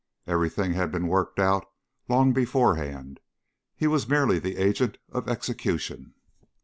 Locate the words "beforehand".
2.33-3.19